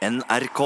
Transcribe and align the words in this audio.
NRK. 0.00 0.60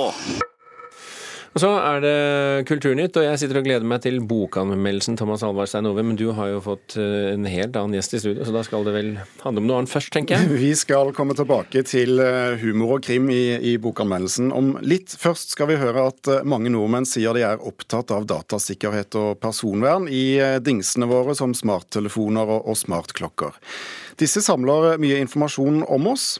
Og 1.54 1.62
Så 1.62 1.68
er 1.70 2.00
det 2.02 2.66
Kulturnytt, 2.66 3.14
og 3.14 3.24
jeg 3.28 3.38
sitter 3.38 3.60
og 3.60 3.66
gleder 3.66 3.86
meg 3.86 4.00
til 4.02 4.16
bokanmeldelsen 4.26 5.14
Thomas 5.18 5.44
Alvar 5.46 5.68
Stein 5.70 5.86
Ove, 5.86 6.02
men 6.02 6.18
du 6.18 6.32
har 6.34 6.48
jo 6.50 6.62
fått 6.64 6.96
eh, 6.98 7.30
en 7.30 7.46
helt 7.46 7.78
annen 7.78 7.94
gjest 7.94 8.16
i 8.16 8.20
studio, 8.24 8.42
så 8.42 8.54
da 8.54 8.64
skal 8.66 8.82
det 8.86 8.94
vel 8.96 9.12
handle 9.44 9.62
om 9.62 9.68
noe 9.68 9.78
annet 9.78 9.92
først, 9.92 10.10
tenker 10.16 10.34
jeg? 10.34 10.50
Vi 10.64 10.72
skal 10.78 11.12
komme 11.14 11.36
tilbake 11.38 11.84
til 11.86 12.18
eh, 12.22 12.58
humor 12.62 12.96
og 12.96 13.06
krim 13.06 13.30
i, 13.30 13.54
i 13.70 13.76
bokanmeldelsen 13.78 14.50
om 14.54 14.72
litt. 14.82 15.14
Først 15.14 15.54
skal 15.54 15.70
vi 15.70 15.78
høre 15.78 16.08
at 16.10 16.30
eh, 16.30 16.42
mange 16.42 16.74
nordmenn 16.74 17.06
sier 17.06 17.38
de 17.38 17.46
er 17.46 17.62
opptatt 17.62 18.10
av 18.14 18.26
datasikkerhet 18.30 19.14
og 19.22 19.38
personvern 19.42 20.10
i 20.10 20.40
dingsene 20.58 21.06
våre 21.10 21.38
som 21.38 21.54
smarttelefoner 21.54 22.50
og, 22.50 22.66
og 22.66 22.82
smartklokker. 22.82 23.62
Disse 24.20 24.42
samler 24.44 24.98
mye 25.02 25.18
informasjon 25.24 25.82
om 25.90 26.08
oss, 26.12 26.38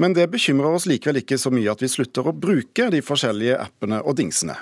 men 0.00 0.16
det 0.16 0.30
bekymrer 0.32 0.78
oss 0.78 0.88
likevel 0.88 1.20
ikke 1.20 1.40
så 1.40 1.52
mye 1.52 1.72
at 1.72 1.82
vi 1.84 1.90
slutter 1.92 2.26
å 2.26 2.36
bruke 2.36 2.88
de 2.92 3.02
forskjellige 3.04 3.58
appene 3.60 4.00
og 4.04 4.16
dingsene. 4.20 4.56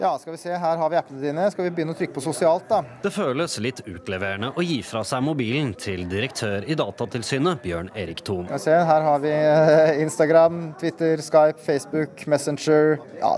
Ja, 0.00 0.18
skal 0.18 0.32
vi 0.32 0.38
se, 0.40 0.48
her 0.56 0.76
har 0.80 0.90
vi 0.90 0.96
appene 0.96 1.20
dine. 1.20 1.42
Skal 1.52 1.66
vi 1.66 1.70
begynne 1.76 1.92
å 1.92 1.96
trykke 1.98 2.14
på 2.16 2.22
sosialt, 2.24 2.64
da? 2.70 2.78
Det 3.04 3.10
føles 3.12 3.58
litt 3.60 3.82
utleverende 3.84 4.48
å 4.56 4.62
gi 4.64 4.78
fra 4.86 5.02
seg 5.04 5.20
mobilen 5.26 5.74
til 5.76 6.06
direktør 6.08 6.64
i 6.64 6.76
Datatilsynet, 6.80 7.60
Bjørn 7.60 7.90
Erik 8.00 8.22
Thon. 8.24 8.46
Skal 8.48 8.56
vi 8.56 8.64
se, 8.64 8.78
her 8.88 9.04
har 9.04 9.20
vi 9.20 9.34
eh, 9.34 10.00
Instagram, 10.00 10.62
Twitter, 10.80 11.20
Skype, 11.20 11.60
Facebook, 11.66 12.24
Messenger 12.32 12.96
Ja, 13.20 13.34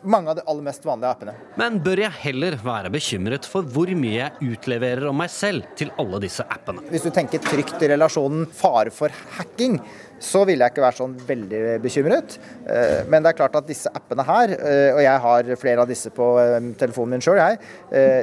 mange 0.00 0.32
av 0.32 0.40
de 0.40 0.46
aller 0.46 0.64
mest 0.64 0.88
vanlige 0.88 1.12
appene. 1.12 1.36
Men 1.60 1.76
bør 1.84 2.06
jeg 2.06 2.20
heller 2.22 2.56
være 2.64 2.94
bekymret 2.96 3.44
for 3.44 3.68
hvor 3.76 3.92
mye 4.00 4.16
jeg 4.16 4.56
utleverer 4.56 5.10
om 5.12 5.20
meg 5.20 5.28
selv 5.34 5.68
til 5.76 5.92
alle 6.00 6.24
disse 6.24 6.48
appene? 6.56 6.88
Hvis 6.88 7.04
du 7.04 7.12
tenker 7.12 7.44
trygt 7.44 7.84
i 7.84 7.92
relasjonen 7.92 8.48
fare 8.48 8.96
for 8.96 9.12
hacking, 9.36 9.76
så 10.22 10.46
vil 10.48 10.62
jeg 10.62 10.72
ikke 10.72 10.84
være 10.84 10.96
sånn 10.96 11.14
veldig 11.28 11.60
bekymret. 11.84 12.38
Eh, 12.64 13.04
men 13.10 13.20
det 13.20 13.32
er 13.32 13.38
klart 13.42 13.56
at 13.58 13.68
disse 13.68 13.90
appene 13.92 14.24
her, 14.26 14.54
eh, 14.56 14.90
og 14.94 15.02
jeg 15.04 15.22
har 15.26 15.50
flere 15.60 15.65
av 15.82 15.88
disse 15.90 16.12
på 16.14 16.28
eh, 16.42 16.70
telefonen 16.78 17.16
min 17.16 17.24
sjøl, 17.24 17.40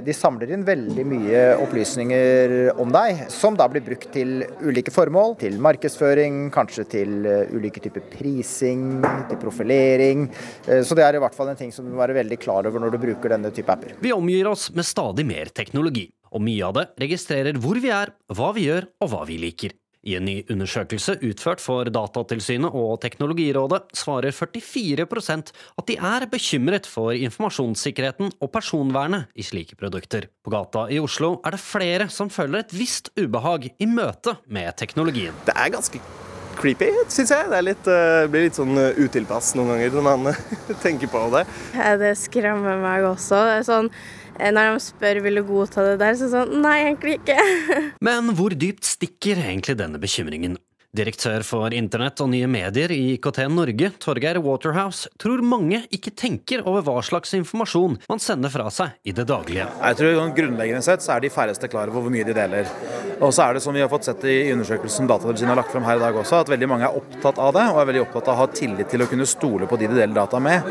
de 0.03 0.13
samler 0.15 0.51
inn 0.53 0.63
veldig 0.65 1.03
mye 1.07 1.41
opplysninger 1.63 2.53
om 2.81 2.91
deg, 2.93 3.25
som 3.31 3.55
da 3.57 3.67
blir 3.71 3.83
brukt 3.85 4.09
til 4.13 4.43
ulike 4.63 4.91
formål. 4.93 5.35
Til 5.41 5.59
markedsføring, 5.63 6.47
kanskje 6.53 6.85
til 6.95 7.27
ulike 7.53 7.83
typer 7.83 8.05
prising, 8.13 9.03
til 9.29 9.39
profilering. 9.41 10.25
Så 10.65 10.97
det 10.97 11.05
er 11.05 11.17
i 11.17 11.23
hvert 11.23 11.37
fall 11.37 11.51
en 11.51 11.59
ting 11.59 11.71
som 11.73 11.87
du 11.87 11.93
må 11.93 12.01
være 12.01 12.17
veldig 12.19 12.39
klar 12.41 12.69
over 12.69 12.83
når 12.83 12.95
du 12.95 13.01
bruker 13.05 13.35
denne 13.35 13.53
type 13.55 13.71
apper. 13.73 13.95
Vi 14.03 14.13
omgir 14.15 14.49
oss 14.51 14.69
med 14.75 14.87
stadig 14.87 15.25
mer 15.29 15.53
teknologi, 15.55 16.07
og 16.33 16.43
mye 16.45 16.67
av 16.69 16.77
det 16.79 16.89
registrerer 17.05 17.59
hvor 17.61 17.79
vi 17.81 17.93
er, 17.93 18.13
hva 18.33 18.51
vi 18.55 18.67
gjør 18.69 18.89
og 19.03 19.13
hva 19.13 19.23
vi 19.29 19.39
liker. 19.41 19.77
I 20.03 20.17
en 20.17 20.25
ny 20.27 20.35
undersøkelse 20.51 21.15
utført 21.23 21.63
for 21.63 21.87
Datatilsynet 21.87 22.75
og 22.75 22.97
Teknologirådet 23.03 23.81
svarer 23.95 24.35
44% 24.35 25.53
at 25.79 25.87
de 25.87 25.95
er 25.95 26.27
bekymret 26.31 26.89
for 26.89 27.15
informasjonssikkerheten 27.15 28.33
og 28.39 28.51
personvernet 28.51 29.31
i 29.39 29.47
slike 29.47 29.79
produkter. 29.79 30.27
På 30.43 30.51
gata 30.53 30.89
i 30.91 30.99
Oslo 30.99 31.37
er 31.45 31.55
det 31.55 31.63
flere 31.63 32.09
som 32.11 32.31
føler 32.33 32.65
et 32.65 32.75
visst 32.75 33.13
ubehag 33.15 33.71
i 33.79 33.87
møte 33.87 34.37
med 34.51 34.75
teknologien. 34.79 35.35
Det 35.47 35.55
er 35.55 35.71
ganske 35.73 36.03
creepy, 36.59 36.89
syns 37.11 37.31
jeg. 37.33 37.51
Det 37.51 37.61
litt, 37.65 37.87
uh, 37.89 38.25
blir 38.31 38.47
litt 38.47 38.59
sånn 38.59 38.75
uh, 38.77 38.91
utilpass 38.99 39.53
noen 39.59 39.75
ganger 39.75 39.95
når 39.97 40.09
man 40.09 40.33
tenker 40.85 41.11
på 41.11 41.23
det. 41.35 41.45
Ja, 41.77 41.95
det 42.01 42.15
skremmer 42.21 42.81
meg 42.81 43.07
også. 43.13 43.45
Det 43.49 43.61
er 43.61 43.65
sånn 43.69 43.93
Eh, 44.39 44.49
når 44.53 44.71
de 44.71 44.81
spør 44.81 45.19
vil 45.27 45.37
du 45.37 45.43
godta 45.45 45.83
det 45.85 45.97
der, 46.01 46.15
så 46.17 46.29
sånn 46.31 46.55
nei, 46.63 46.77
egentlig 46.87 47.19
ikke. 47.19 47.37
Men 48.07 48.33
hvor 48.37 48.55
dypt 48.57 48.87
stikker 48.87 49.41
egentlig 49.43 49.77
denne 49.81 50.01
bekymringen? 50.01 50.57
Direktør 50.93 51.41
for 51.45 51.73
internett 51.73 52.21
og 52.21 52.29
nye 52.29 52.47
medier 52.49 52.91
i 52.93 53.15
IKT 53.15 53.39
Norge, 53.49 53.91
Torgeir 54.01 54.37
Waterhouse, 54.45 55.09
tror 55.21 55.41
mange 55.45 55.83
ikke 55.93 56.13
tenker 56.13 56.61
over 56.69 56.85
hva 56.85 56.99
slags 57.05 57.33
informasjon 57.37 57.99
man 58.09 58.21
sender 58.21 58.53
fra 58.53 58.67
seg 58.73 58.93
i 59.09 59.15
det 59.15 59.25
daglige. 59.29 59.65
Jeg 59.69 59.99
tror 59.99 60.19
sånn 60.19 60.35
Grunnleggende 60.37 60.85
sett 60.85 61.05
så 61.05 61.15
er 61.15 61.23
de 61.23 61.33
færreste 61.33 61.69
klar 61.71 61.89
over 61.89 62.05
hvor 62.05 62.13
mye 62.13 62.27
de 62.27 62.35
deler. 62.37 62.69
Og 63.19 63.33
så 63.33 63.47
er 63.47 63.57
det 63.57 63.63
som 63.65 63.73
vi 63.73 63.81
har 63.81 63.89
fått 63.89 64.09
sett 64.09 64.25
i 64.29 64.37
undersøkelsen 64.53 65.09
Datatilsynet 65.09 65.53
har 65.53 65.61
lagt 65.63 65.73
frem 65.73 65.85
her 65.87 65.97
i 65.97 66.03
dag 66.03 66.19
også, 66.21 66.43
at 66.43 66.53
veldig 66.53 66.69
mange 66.69 66.89
er 66.89 67.01
opptatt 67.01 67.41
av 67.41 67.53
det, 67.57 67.65
og 67.71 67.81
er 67.81 67.89
veldig 67.89 68.05
opptatt 68.07 68.29
av 68.29 68.35
å 68.35 68.41
ha 68.43 68.51
tillit 68.53 68.93
til 68.93 69.05
å 69.05 69.09
kunne 69.09 69.29
stole 69.29 69.69
på 69.69 69.79
de 69.81 69.83
de 69.83 70.01
deler 70.01 70.15
data 70.15 70.39
med. 70.39 70.69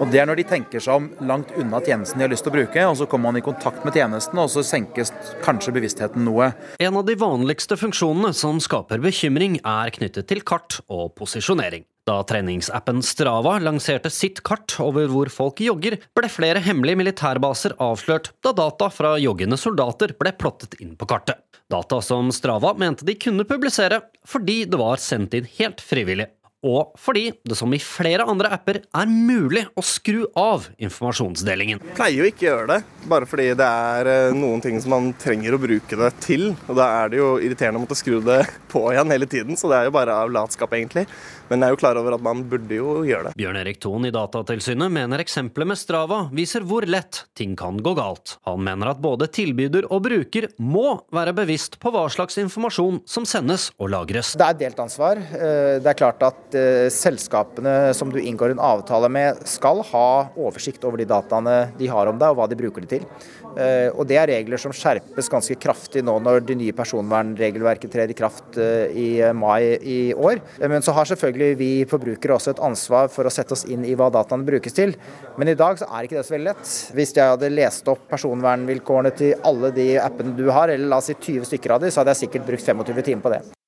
Og 0.00 0.10
Det 0.12 0.20
er 0.20 0.26
når 0.28 0.40
de 0.40 0.46
tenker 0.48 0.82
seg 0.82 0.98
om 0.98 1.08
langt 1.28 1.52
unna 1.58 1.80
tjenesten 1.84 2.20
de 2.20 2.26
har 2.26 2.32
lyst 2.32 2.46
til 2.46 2.52
å 2.52 2.56
bruke, 2.56 2.86
og 2.88 2.96
så 2.98 3.06
kommer 3.10 3.30
man 3.30 3.40
i 3.40 3.44
kontakt 3.44 3.84
med 3.84 3.96
tjenesten, 3.96 4.40
og 4.40 4.50
så 4.52 4.64
senkes 4.66 5.12
kanskje 5.44 5.74
bevisstheten 5.76 6.24
noe. 6.26 6.52
En 6.82 6.98
av 6.98 7.06
de 7.06 7.16
vanligste 7.18 7.78
funksjonene 7.80 8.32
som 8.36 8.60
skaper 8.62 9.02
bekymring, 9.04 9.60
er 9.62 9.92
knyttet 9.94 10.30
til 10.30 10.42
kart 10.46 10.80
og 10.88 11.12
posisjonering. 11.18 11.86
Da 12.08 12.16
treningsappen 12.26 12.98
Strava 13.06 13.60
lanserte 13.62 14.10
sitt 14.10 14.40
kart 14.42 14.74
over 14.82 15.06
hvor 15.12 15.30
folk 15.30 15.62
jogger, 15.62 16.00
ble 16.16 16.30
flere 16.32 16.62
hemmelige 16.64 16.98
militærbaser 16.98 17.76
avslørt 17.78 18.32
da 18.42 18.50
data 18.58 18.90
fra 18.90 19.14
joggende 19.22 19.58
soldater 19.60 20.16
ble 20.18 20.34
plottet 20.34 20.80
inn 20.82 20.96
på 20.98 21.06
kartet. 21.06 21.38
Data 21.70 22.02
som 22.02 22.32
Strava 22.34 22.74
mente 22.74 23.06
de 23.06 23.14
kunne 23.14 23.46
publisere 23.48 24.02
fordi 24.28 24.64
det 24.66 24.82
var 24.82 24.98
sendt 25.00 25.38
inn 25.38 25.46
helt 25.60 25.80
frivillig 25.80 26.26
og 26.62 26.94
fordi 27.00 27.28
det 27.42 27.56
som 27.58 27.72
i 27.74 27.80
flere 27.82 28.26
andre 28.28 28.52
apper 28.54 28.82
er 28.86 29.10
mulig 29.10 29.64
å 29.74 29.82
skru 29.82 30.22
av 30.38 30.68
informasjonsdelingen. 30.78 31.82
Jeg 31.82 31.96
pleier 31.98 32.20
jo 32.20 32.28
ikke 32.30 32.46
å 32.46 32.48
gjøre 32.52 32.68
det, 32.70 32.78
bare 33.10 33.28
fordi 33.28 33.48
det 33.58 33.66
er 33.66 34.10
eh, 34.12 34.36
noen 34.36 34.62
ting 34.62 34.78
som 34.82 34.94
man 34.94 35.10
trenger 35.18 35.56
å 35.56 35.62
bruke 35.62 35.98
det 35.98 36.12
til. 36.22 36.52
Og 36.68 36.78
da 36.78 36.88
er 37.02 37.12
det 37.12 37.18
jo 37.18 37.34
irriterende 37.42 37.82
å 37.82 37.84
måtte 37.84 37.98
skru 37.98 38.20
det 38.22 38.44
på 38.72 38.84
igjen 38.92 39.10
hele 39.14 39.28
tiden, 39.30 39.58
så 39.58 39.70
det 39.72 39.80
er 39.80 39.90
jo 39.90 39.96
bare 39.98 40.18
av 40.22 40.30
latskap, 40.32 40.74
egentlig. 40.78 41.08
Men 41.50 41.60
jeg 41.60 41.68
er 41.68 41.74
jo 41.74 41.80
klar 41.82 41.98
over 42.00 42.14
at 42.16 42.22
man 42.24 42.44
burde 42.48 42.78
jo 42.78 43.02
gjøre 43.04 43.28
det. 43.28 43.34
Bjørn 43.36 43.58
Erik 43.60 43.82
Thon 43.82 44.06
i 44.08 44.12
Datatilsynet 44.14 44.92
mener 44.94 45.20
eksempelet 45.20 45.68
med 45.68 45.80
Strava 45.80 46.22
viser 46.32 46.64
hvor 46.64 46.86
lett 46.88 47.24
ting 47.36 47.56
kan 47.58 47.76
gå 47.82 47.92
galt. 47.98 48.38
Han 48.48 48.62
mener 48.64 48.94
at 48.94 49.02
både 49.02 49.28
tilbyder 49.28 49.90
og 49.92 50.06
bruker 50.06 50.48
må 50.62 50.94
være 51.12 51.34
bevisst 51.36 51.76
på 51.82 51.92
hva 51.92 52.06
slags 52.12 52.38
informasjon 52.40 53.02
som 53.04 53.26
sendes 53.28 53.68
og 53.76 53.92
lagres. 53.92 54.32
Det 54.38 54.46
er 54.46 54.60
delt 54.62 54.80
ansvar. 54.80 55.20
Eh, 55.20 55.76
det 55.82 55.92
er 55.92 55.98
klart 55.98 56.24
at 56.24 56.51
eh, 56.58 56.88
selskapene 56.92 57.92
som 57.96 58.10
du 58.12 58.18
inngår 58.20 58.54
en 58.54 58.62
avtale 58.62 59.10
med, 59.12 59.42
skal 59.48 59.82
ha 59.92 60.08
oversikt 60.36 60.84
over 60.88 61.00
de 61.00 61.08
dataene 61.08 61.72
de 61.78 61.90
har 61.90 62.10
om 62.10 62.18
deg, 62.18 62.32
og 62.32 62.40
hva 62.40 62.48
de 62.50 62.58
bruker 62.58 62.84
det 62.84 62.98
til. 62.98 63.06
Eh, 63.52 63.88
og 63.92 64.06
Det 64.08 64.16
er 64.16 64.30
regler 64.30 64.60
som 64.60 64.72
skjerpes 64.74 65.30
ganske 65.32 65.56
kraftig 65.60 66.02
nå 66.04 66.18
når 66.24 66.44
det 66.48 66.56
nye 66.60 66.76
personvernregelverket 66.76 67.92
trer 67.92 68.12
i 68.12 68.16
kraft 68.16 68.58
i 68.58 69.08
mai 69.36 69.78
i 69.80 70.00
år. 70.12 70.40
Men 70.60 70.84
så 70.84 70.94
har 70.96 71.08
selvfølgelig 71.08 71.58
vi 71.60 71.70
forbrukere 71.88 72.36
også 72.36 72.54
et 72.54 72.64
ansvar 72.64 73.08
for 73.12 73.28
å 73.28 73.32
sette 73.32 73.56
oss 73.56 73.64
inn 73.64 73.86
i 73.88 73.96
hva 73.98 74.10
dataene 74.12 74.46
brukes 74.48 74.76
til. 74.76 74.94
Men 75.38 75.52
i 75.52 75.58
dag 75.58 75.80
så 75.80 75.88
er 75.88 76.08
ikke 76.08 76.18
det 76.18 76.26
så 76.28 76.36
veldig 76.36 76.50
lett. 76.50 76.76
Hvis 76.96 77.14
jeg 77.16 77.34
hadde 77.34 77.52
lest 77.54 77.88
opp 77.92 78.04
personvernvilkårene 78.12 79.16
til 79.16 79.34
alle 79.48 79.72
de 79.74 79.88
appene 80.02 80.36
du 80.36 80.48
har, 80.50 80.68
eller 80.72 80.88
la 80.88 81.00
oss 81.02 81.12
si 81.12 81.18
20 81.18 81.50
stykker 81.52 81.76
av 81.76 81.84
de, 81.84 81.92
så 81.92 82.02
hadde 82.02 82.16
jeg 82.16 82.26
sikkert 82.26 82.48
brukt 82.48 82.72
25 82.72 83.04
timer 83.08 83.26
på 83.26 83.36
det. 83.36 83.61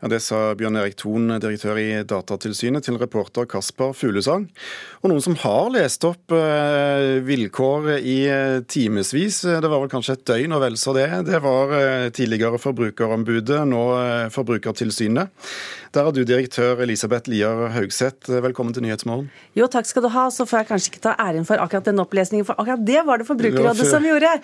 Ja, 0.00 0.08
Det 0.08 0.18
sa 0.20 0.52
Bjørn 0.54 0.76
Erik 0.76 0.98
Thon, 1.00 1.30
direktør 1.40 1.78
i 1.80 2.02
Datatilsynet, 2.04 2.84
til 2.84 2.98
reporter 3.00 3.46
Kasper 3.48 3.94
Fuglesang. 3.96 4.44
Og 5.00 5.08
noen 5.08 5.22
som 5.24 5.36
har 5.40 5.70
lest 5.72 6.04
opp 6.04 6.34
eh, 6.36 7.22
vilkår 7.24 7.94
i 7.96 8.18
eh, 8.28 8.58
timevis, 8.68 9.40
eh, 9.48 9.56
det 9.64 9.70
var 9.72 9.80
vel 9.80 9.92
kanskje 9.92 10.18
et 10.18 10.26
døgn 10.28 10.52
og 10.52 10.60
vel 10.66 10.76
så 10.76 10.92
det, 10.96 11.06
det 11.30 11.40
var 11.40 11.72
tidligere 12.12 12.60
Forbrukerombudet, 12.60 13.62
nå 13.70 13.82
Forbrukertilsynet. 14.34 15.32
Der 15.96 16.04
har 16.04 16.12
du 16.12 16.20
direktør 16.28 16.82
Elisabeth 16.84 17.30
Lier 17.32 17.70
Haugseth, 17.72 18.28
velkommen 18.44 18.76
til 18.76 18.84
Nyhetsmorgen. 18.84 19.30
Jo, 19.56 19.64
takk 19.72 19.88
skal 19.88 20.04
du 20.04 20.10
ha. 20.12 20.26
Så 20.34 20.44
får 20.44 20.60
jeg 20.60 20.68
kanskje 20.68 20.92
ikke 20.92 21.04
ta 21.06 21.14
æren 21.22 21.46
for 21.48 21.62
akkurat 21.62 21.88
den 21.88 22.02
opplesningen, 22.02 22.44
for 22.44 22.58
akkurat 22.60 22.84
det 22.84 23.00
var 23.06 23.22
det 23.22 23.28
Forbrukerrådet 23.30 23.88
som 23.88 24.04
gjorde. 24.04 24.34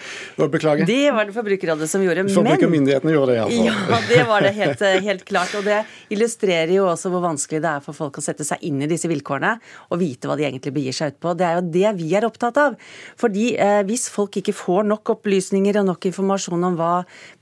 Beklager. 0.40 0.88
Det 0.88 1.12
var 1.12 1.28
det 1.28 1.36
Forbrukerrådet 1.36 1.90
som 1.92 2.00
gjorde. 2.06 2.24
Forbrukermyndighetene 2.32 3.12
gjorde 3.12 3.34
det, 3.34 3.38
iallfall. 3.42 3.68
Ja, 3.68 4.00
det 4.08 4.22
var 4.30 4.48
det 4.48 4.54
helt, 4.56 4.88
helt 5.04 5.28
klart. 5.28 5.41
Og 5.58 5.66
det 5.66 5.80
illustrerer 6.14 6.74
jo 6.76 6.86
også 6.90 7.10
hvor 7.12 7.24
vanskelig 7.24 7.62
det 7.64 7.70
er 7.70 7.84
for 7.84 7.96
folk 7.96 8.18
å 8.18 8.24
sette 8.24 8.46
seg 8.46 8.62
inn 8.68 8.80
i 8.84 8.90
disse 8.90 9.10
vilkårene 9.10 9.52
og 9.90 10.00
vite 10.00 10.30
hva 10.30 10.38
de 10.38 10.46
egentlig 10.48 10.74
begir 10.76 10.96
seg 10.96 11.14
ut 11.14 11.20
på. 11.22 11.34
Det 11.38 11.48
er 11.48 11.58
jo 11.58 11.68
det 11.76 11.94
vi 11.98 12.10
er 12.18 12.26
opptatt 12.28 12.60
av. 12.62 12.76
Fordi 13.20 13.52
eh, 13.56 13.80
hvis 13.88 14.08
folk 14.12 14.40
ikke 14.40 14.56
får 14.56 14.88
nok 14.88 15.14
opplysninger 15.16 15.80
og 15.80 15.88
nok 15.92 16.10
informasjon 16.10 16.68
om 16.70 16.76
hva 16.80 16.92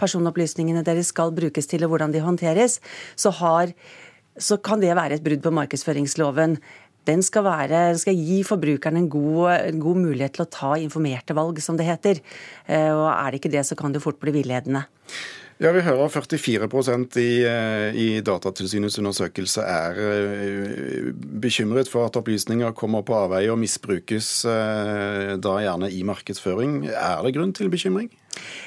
personopplysningene 0.00 0.84
deres 0.86 1.12
skal 1.14 1.34
brukes 1.36 1.70
til 1.70 1.86
og 1.86 1.94
hvordan 1.94 2.14
de 2.14 2.24
håndteres, 2.24 2.80
så 3.18 3.34
har 3.40 3.74
så 4.40 4.56
kan 4.62 4.80
det 4.80 4.94
være 4.96 5.18
et 5.18 5.24
brudd 5.24 5.42
på 5.44 5.52
markedsføringsloven. 5.52 6.56
Den 7.08 7.22
skal, 7.24 7.44
være, 7.46 7.80
skal 7.98 8.16
gi 8.16 8.42
forbrukeren 8.46 9.00
en 9.00 9.08
god, 9.10 9.50
en 9.56 9.80
god, 9.82 10.00
mulighet 10.04 10.36
til 10.36 10.44
å 10.44 10.50
ta 10.52 10.72
informerte 10.80 11.36
valg, 11.36 11.60
som 11.64 11.78
det 11.80 11.88
heter. 11.88 12.20
Eh, 12.68 12.90
og 12.92 13.08
Er 13.10 13.30
det 13.30 13.40
ikke 13.40 13.52
det, 13.52 13.64
så 13.66 13.76
kan 13.76 13.92
det 13.92 14.02
fort 14.04 14.20
bli 14.20 14.34
villedende. 14.36 14.84
Ja, 15.60 15.74
Vi 15.76 15.82
hører 15.84 16.08
44% 16.08 17.16
i, 17.20 17.42
eh, 17.44 17.92
i 17.92 18.20
Datatilsynets 18.24 18.96
undersøkelse 18.98 19.60
er 19.60 19.98
eh, 20.00 21.10
bekymret 21.42 21.90
for 21.92 22.06
at 22.06 22.16
opplysninger 22.16 22.72
kommer 22.72 23.02
på 23.04 23.12
avveie 23.12 23.52
og 23.52 23.58
misbrukes 23.60 24.30
da 24.46 25.52
gjerne 25.60 25.90
i 25.92 26.00
markedsføring. 26.02 26.86
Er 26.88 27.20
det 27.26 27.34
grunn 27.36 27.52
til 27.52 27.68
bekymring? 27.68 28.08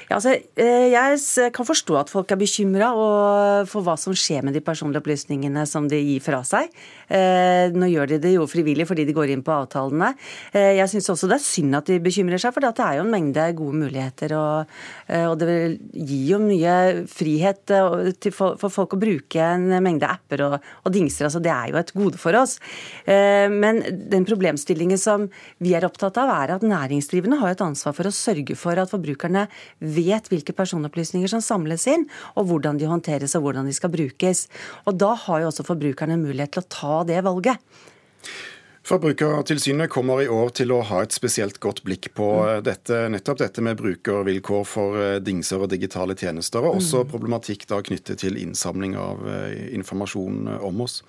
Ja, 0.09 0.17
altså, 0.17 0.33
eh, 0.59 0.91
jeg 0.91 1.51
kan 1.55 1.65
forstå 1.65 1.95
at 1.97 2.11
folk 2.11 2.31
er 2.33 2.39
bekymra 2.39 2.89
for 3.69 3.85
hva 3.85 3.95
som 3.99 4.15
skjer 4.15 4.43
med 4.45 4.55
de 4.55 4.61
personlige 4.63 5.01
opplysningene 5.01 5.63
som 5.69 5.87
de 5.89 5.99
gir 6.01 6.23
fra 6.23 6.41
seg. 6.45 6.71
Eh, 7.07 7.71
nå 7.73 7.87
gjør 7.89 8.11
de 8.11 8.19
det 8.23 8.33
jo 8.35 8.47
frivillig 8.49 8.87
fordi 8.89 9.05
de 9.07 9.15
går 9.15 9.31
inn 9.33 9.43
på 9.45 9.53
avtalene. 9.55 10.11
Eh, 10.51 10.75
jeg 10.79 10.91
syns 10.91 11.09
også 11.13 11.29
det 11.31 11.37
er 11.39 11.45
synd 11.45 11.79
at 11.79 11.89
de 11.89 11.99
bekymrer 12.03 12.41
seg, 12.41 12.53
for 12.53 12.63
det 12.63 12.73
er 12.83 12.99
jo 12.99 13.05
en 13.05 13.13
mengde 13.13 13.47
gode 13.57 13.79
muligheter. 13.85 14.35
Og, 14.37 15.39
det 15.39 15.55
gir 15.93 16.33
jo 16.33 16.39
mye 16.41 16.75
frihet 17.09 17.71
for 18.33 18.69
folk 18.71 18.95
å 18.95 18.99
bruke 19.01 19.41
en 19.41 19.65
mengde 19.83 20.07
apper 20.07 20.43
og, 20.45 20.55
og 20.83 20.93
dingser. 20.93 21.27
altså 21.27 21.41
Det 21.43 21.51
er 21.53 21.71
jo 21.71 21.79
et 21.79 21.93
gode 21.95 22.19
for 22.21 22.35
oss. 22.37 22.57
Men 23.05 23.81
den 24.11 24.25
problemstillingen 24.27 24.99
som 24.99 25.27
vi 25.63 25.73
er 25.75 25.85
opptatt 25.87 26.17
av, 26.21 26.31
er 26.43 26.55
at 26.55 26.65
næringsdrivende 26.65 27.39
har 27.41 27.53
et 27.53 27.65
ansvar 27.65 27.95
for 27.97 28.09
å 28.09 28.15
sørge 28.15 28.57
for 28.59 28.79
at 28.79 28.91
forbrukerne 28.93 29.47
vet 29.79 30.29
hvilke 30.31 30.55
personopplysninger 30.55 31.31
som 31.31 31.43
samles 31.43 31.87
inn, 31.91 32.07
og 32.37 32.49
hvordan 32.49 32.79
de 32.81 32.89
håndteres 32.89 33.35
og 33.37 33.47
hvordan 33.47 33.69
de 33.69 33.75
skal 33.75 33.93
brukes. 33.93 34.47
Og 34.87 34.97
Da 35.03 35.13
har 35.25 35.41
jo 35.41 35.49
også 35.51 35.65
forbrukerne 35.67 36.19
mulighet 36.21 36.55
til 36.55 36.63
å 36.63 36.71
ta 36.71 36.99
det 37.07 37.23
valget. 37.25 37.59
Forbrukertilsynet 38.83 39.87
kommer 39.89 40.19
i 40.21 40.27
år 40.27 40.49
til 40.59 40.73
å 40.75 40.81
ha 40.83 40.99
et 41.05 41.15
spesielt 41.15 41.55
godt 41.63 41.85
blikk 41.87 42.09
på 42.17 42.27
mm. 42.43 42.63
dette, 42.67 42.97
nettopp 43.13 43.39
dette 43.39 43.63
med 43.63 43.79
brukervilkår 43.79 44.65
for 44.67 44.99
eh, 44.99 45.19
dingser 45.23 45.63
og 45.63 45.71
digitale 45.71 46.17
tjenester, 46.19 46.65
og 46.67 46.81
også 46.81 47.05
mm. 47.05 47.11
problematikk 47.13 47.63
da 47.71 47.79
knyttet 47.79 48.19
til 48.25 48.35
innsamling 48.41 48.97
av 48.99 49.23
eh, 49.23 49.69
informasjon 49.79 50.57
om 50.59 50.83
oss. 50.83 50.99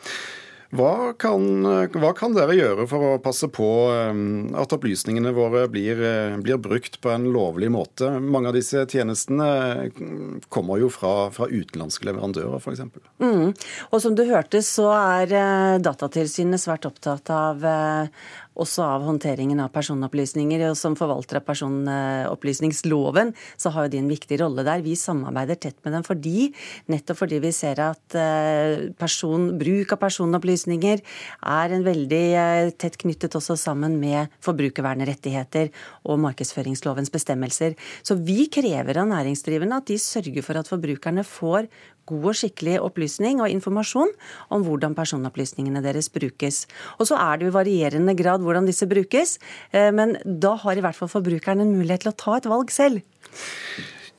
Hva 0.74 1.12
kan, 1.20 1.44
hva 1.92 2.12
kan, 2.16 2.32
dere 2.34 2.56
gjøre 2.56 2.86
for 2.90 3.06
å 3.06 3.18
passe 3.22 3.48
på 3.52 3.68
um, 3.92 4.54
at 4.58 4.72
opplysningene 4.74 5.34
våre 5.36 5.66
blir, 5.70 6.00
eh, 6.00 6.36
blir, 6.42 6.58
brukt 6.62 7.00
på 7.04 7.12
en 7.12 7.28
lovlig 7.34 7.68
måte? 7.74 8.08
Mange 8.18 8.50
av 8.50 8.56
disse 8.56 8.86
tjenestene 8.90 9.48
mm, 9.92 10.46
kommer 10.48 10.80
jo 10.82 10.88
fra, 10.92 11.28
fra 11.34 11.50
utenlandske 11.50 12.08
leverandører, 12.08 12.56
f.eks. 12.58 12.82
Mm. 13.22 13.52
Og 13.90 14.02
som 14.02 14.16
du 14.16 14.24
hørte, 14.28 14.64
så 14.66 14.88
er 14.96 15.36
eh, 15.36 15.76
Datatilsynet 15.84 16.62
svært 16.62 16.88
opptatt 16.88 17.30
av 17.34 17.64
eh, 17.68 18.24
også 18.60 18.84
av 18.86 19.04
håndteringen 19.06 19.60
av 19.62 19.72
personopplysninger. 19.74 20.62
Og 20.70 20.78
som 20.78 20.96
forvalter 20.98 21.40
av 21.40 21.46
personopplysningsloven, 21.48 23.32
så 23.60 23.72
har 23.74 23.86
jo 23.86 23.94
de 23.94 24.02
en 24.02 24.10
viktig 24.10 24.38
rolle 24.42 24.64
der. 24.66 24.84
Vi 24.84 24.96
samarbeider 24.98 25.58
tett 25.60 25.78
med 25.84 25.96
dem 25.96 26.06
fordi, 26.06 26.50
nettopp 26.92 27.22
fordi 27.24 27.40
vi 27.42 27.52
ser 27.54 27.80
at 27.82 28.18
eh, 28.18 28.90
person, 29.00 29.50
bruk 29.60 29.94
av 29.96 30.02
personopplysninger 30.04 31.02
er 31.02 31.74
en 31.74 31.86
veldig 31.86 32.24
eh, 32.40 32.72
tett 32.78 32.98
knyttet 33.00 33.34
også 33.38 33.56
sammen 33.60 33.98
med 34.02 34.32
forbrukervernrettigheter 34.44 35.72
og 36.08 36.20
markedsføringslovens 36.24 37.12
bestemmelser. 37.14 37.78
Så 38.06 38.18
vi 38.20 38.46
krever 38.52 39.02
av 39.02 39.10
næringsdrivende 39.10 39.82
at 39.82 39.90
de 39.90 39.98
sørger 40.00 40.46
for 40.46 40.60
at 40.60 40.70
forbrukerne 40.70 41.24
får 41.26 41.68
god 42.10 42.28
og 42.32 42.38
skikkelig 42.38 42.78
opplysning 42.84 43.42
og 43.42 43.52
informasjon 43.52 44.12
om 44.54 44.66
hvordan 44.66 44.96
personopplysningene 44.96 45.82
deres 45.84 46.10
brukes. 46.12 46.64
Og 46.98 47.10
så 47.10 47.18
er 47.20 47.38
det 47.38 47.48
jo 47.48 47.54
i 47.54 47.58
varierende 47.58 48.16
grad 48.18 48.44
hvordan 48.44 48.68
disse 48.68 48.88
brukes, 48.90 49.38
eh, 49.72 49.90
men 49.94 50.16
da 50.24 50.54
har 50.64 50.78
i 50.78 50.84
hvert 50.84 50.98
fall 50.98 51.12
forbrukeren 51.12 51.64
en 51.64 51.74
mulighet 51.74 52.06
til 52.06 52.14
å 52.14 52.18
ta 52.24 52.38
et 52.38 52.50
valg 52.50 52.72
selv. 52.74 53.02